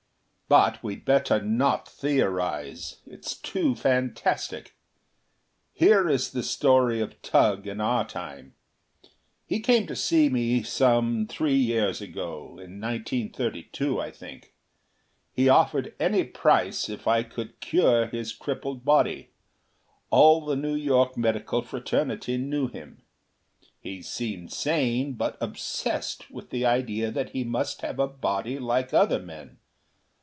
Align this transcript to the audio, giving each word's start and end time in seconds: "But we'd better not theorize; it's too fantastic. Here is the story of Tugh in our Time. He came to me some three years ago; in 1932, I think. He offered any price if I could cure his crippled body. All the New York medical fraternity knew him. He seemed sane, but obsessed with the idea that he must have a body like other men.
"But 0.59 0.83
we'd 0.83 1.05
better 1.05 1.41
not 1.41 1.87
theorize; 1.87 2.97
it's 3.07 3.37
too 3.37 3.73
fantastic. 3.73 4.75
Here 5.71 6.09
is 6.09 6.31
the 6.33 6.43
story 6.43 6.99
of 6.99 7.21
Tugh 7.21 7.65
in 7.65 7.79
our 7.79 8.05
Time. 8.05 8.55
He 9.45 9.61
came 9.61 9.87
to 9.87 10.29
me 10.29 10.61
some 10.63 11.25
three 11.27 11.55
years 11.55 12.01
ago; 12.01 12.57
in 12.61 12.81
1932, 12.81 13.97
I 14.01 14.11
think. 14.11 14.53
He 15.31 15.47
offered 15.47 15.95
any 16.01 16.25
price 16.25 16.89
if 16.89 17.07
I 17.07 17.23
could 17.23 17.61
cure 17.61 18.07
his 18.07 18.33
crippled 18.33 18.83
body. 18.83 19.29
All 20.09 20.43
the 20.43 20.57
New 20.57 20.75
York 20.75 21.15
medical 21.15 21.61
fraternity 21.61 22.35
knew 22.35 22.67
him. 22.67 23.03
He 23.79 24.01
seemed 24.01 24.51
sane, 24.51 25.13
but 25.13 25.37
obsessed 25.39 26.29
with 26.29 26.49
the 26.49 26.65
idea 26.65 27.09
that 27.09 27.29
he 27.29 27.45
must 27.45 27.83
have 27.83 27.99
a 27.99 28.07
body 28.09 28.59
like 28.59 28.93
other 28.93 29.21
men. 29.21 29.59